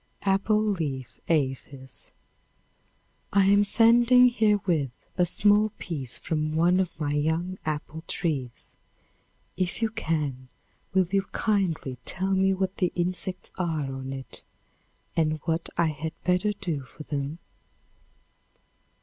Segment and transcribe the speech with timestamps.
[0.23, 2.11] Apple Leaf Aphis.
[3.31, 8.75] I am sending herewith a small piece from one of my young apple trees.
[9.57, 10.47] If you can,
[10.95, 14.43] will you kindly tell me what the insects are an it,
[15.15, 17.37] and what I had better do for them?